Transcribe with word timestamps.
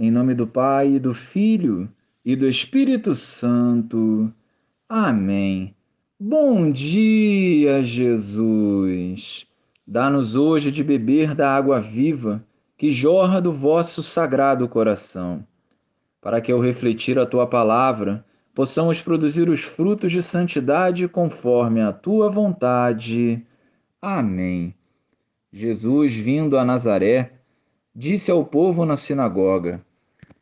Em 0.00 0.12
nome 0.12 0.32
do 0.32 0.46
Pai, 0.46 1.00
do 1.00 1.12
Filho 1.12 1.88
e 2.24 2.36
do 2.36 2.46
Espírito 2.46 3.14
Santo. 3.14 4.32
Amém. 4.88 5.74
Bom 6.20 6.70
dia, 6.70 7.82
Jesus. 7.82 9.44
Dá-nos 9.84 10.36
hoje 10.36 10.70
de 10.70 10.84
beber 10.84 11.34
da 11.34 11.52
água 11.52 11.80
viva 11.80 12.44
que 12.76 12.92
jorra 12.92 13.40
do 13.40 13.50
vosso 13.50 14.00
sagrado 14.00 14.68
coração, 14.68 15.44
para 16.20 16.40
que 16.40 16.52
ao 16.52 16.60
refletir 16.60 17.18
a 17.18 17.26
tua 17.26 17.44
palavra 17.48 18.24
possamos 18.54 19.02
produzir 19.02 19.48
os 19.48 19.64
frutos 19.64 20.12
de 20.12 20.22
santidade 20.22 21.08
conforme 21.08 21.82
a 21.82 21.92
tua 21.92 22.30
vontade. 22.30 23.44
Amém. 24.00 24.72
Jesus, 25.52 26.14
vindo 26.14 26.56
a 26.56 26.64
Nazaré, 26.64 27.32
disse 27.92 28.30
ao 28.30 28.44
povo 28.44 28.86
na 28.86 28.96
sinagoga: 28.96 29.84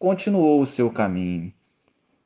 continuou 0.00 0.62
o 0.62 0.66
seu 0.66 0.90
caminho. 0.90 1.52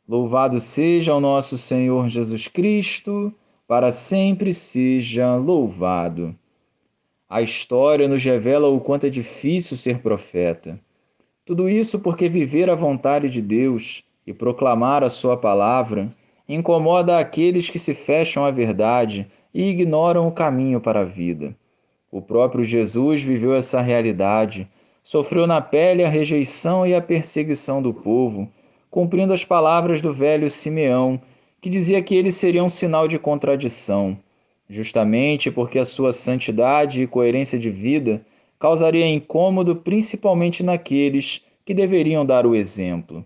Louvado 0.09 0.61
seja 0.61 1.13
o 1.13 1.19
nosso 1.19 1.59
Senhor 1.59 2.09
Jesus 2.09 2.47
Cristo, 2.47 3.35
para 3.67 3.91
sempre 3.91 4.55
seja 4.55 5.35
louvado. 5.35 6.37
A 7.29 7.43
história 7.43 8.07
nos 8.07 8.23
revela 8.23 8.69
o 8.69 8.79
quanto 8.79 9.07
é 9.07 9.11
difícil 9.11 9.77
ser 9.77 9.99
profeta. 9.99 10.79
Tudo 11.45 11.69
isso 11.69 11.99
porque 11.99 12.29
viver 12.29 12.71
a 12.71 12.77
vontade 12.77 13.29
de 13.29 13.43
Deus 13.43 14.05
e 14.25 14.33
proclamar 14.33 15.03
a 15.03 15.11
sua 15.11 15.37
palavra 15.37 16.15
incomoda 16.49 17.19
aqueles 17.19 17.69
que 17.69 17.81
se 17.81 17.93
fecham 17.93 18.45
à 18.45 18.53
verdade 18.53 19.27
e 19.53 19.65
ignoram 19.65 20.29
o 20.29 20.33
caminho 20.33 20.81
para 20.81 21.01
a 21.01 21.05
vida. 21.05 21.57
O 22.09 22.23
próprio 22.23 22.63
Jesus 22.63 23.21
viveu 23.21 23.53
essa 23.53 23.81
realidade 23.81 24.71
sofreu 25.05 25.47
na 25.47 25.61
pele 25.61 26.03
a 26.03 26.09
rejeição 26.09 26.87
e 26.87 26.95
a 26.95 27.01
perseguição 27.01 27.83
do 27.83 27.93
povo, 27.93 28.49
cumprindo 28.91 29.35
as 29.35 29.45
palavras 29.45 30.01
do 30.01 30.11
velho 30.11 30.51
Simeão, 30.51 31.21
que 31.61 31.69
dizia 31.69 32.03
que 32.03 32.17
ele 32.17 32.33
seria 32.33 32.65
um 32.65 32.71
sinal 32.71 33.07
de 33.07 33.19
contradição, 33.19 34.19
justamente 34.69 35.51
porque 35.51 35.79
a 35.79 35.85
sua 35.85 36.11
santidade 36.11 37.03
e 37.03 37.07
coerência 37.07 37.59
de 37.59 37.69
vida 37.71 38.25
causaria 38.59 39.07
incômodo 39.07 39.77
principalmente 39.77 40.63
naqueles 40.63 41.43
que 41.67 41.75
deveriam 41.75 42.25
dar 42.25 42.47
o 42.47 42.55
exemplo. 42.55 43.23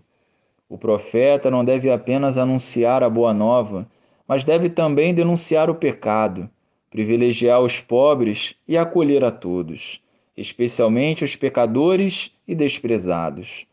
O 0.67 0.77
profeta 0.77 1.49
não 1.49 1.63
deve 1.63 1.89
apenas 1.89 2.37
anunciar 2.37 3.03
a 3.03 3.09
boa 3.09 3.33
nova, 3.33 3.87
mas 4.27 4.43
deve 4.43 4.69
também 4.69 5.13
denunciar 5.13 5.69
o 5.69 5.75
pecado, 5.75 6.49
privilegiar 6.91 7.61
os 7.61 7.79
pobres 7.79 8.53
e 8.67 8.77
acolher 8.77 9.23
a 9.23 9.31
todos 9.31 10.01
especialmente 10.39 11.23
os 11.23 11.35
pecadores 11.35 12.31
e 12.47 12.55
desprezados. 12.55 13.65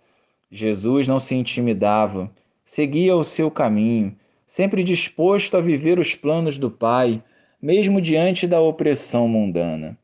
Jesus 0.50 1.06
não 1.06 1.18
se 1.18 1.34
intimidava, 1.34 2.30
seguia 2.64 3.16
o 3.16 3.24
seu 3.24 3.50
caminho, 3.50 4.14
sempre 4.46 4.82
disposto 4.82 5.56
a 5.56 5.60
viver 5.60 5.98
os 5.98 6.14
planos 6.14 6.58
do 6.58 6.70
Pai, 6.70 7.22
mesmo 7.60 8.00
diante 8.00 8.46
da 8.46 8.60
opressão 8.60 9.28
mundana. 9.28 9.96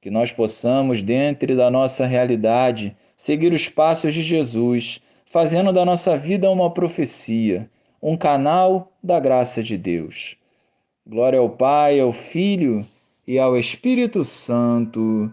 Que 0.00 0.10
nós 0.10 0.32
possamos, 0.32 1.02
dentro 1.02 1.56
da 1.56 1.70
nossa 1.70 2.06
realidade, 2.06 2.96
seguir 3.16 3.52
os 3.52 3.68
passos 3.68 4.14
de 4.14 4.22
Jesus, 4.22 5.00
fazendo 5.26 5.72
da 5.72 5.84
nossa 5.84 6.16
vida 6.16 6.50
uma 6.50 6.70
profecia, 6.70 7.70
um 8.02 8.16
canal 8.16 8.92
da 9.02 9.20
graça 9.20 9.62
de 9.62 9.78
Deus. 9.78 10.36
Glória 11.06 11.38
ao 11.38 11.50
Pai, 11.50 12.00
ao 12.00 12.12
Filho 12.12 12.86
e 13.26 13.38
ao 13.38 13.56
Espírito 13.56 14.24
Santo 14.24 15.32